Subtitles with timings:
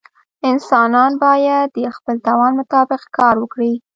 [0.49, 3.73] انسان باید د خپل توان مطابق کار وکړي.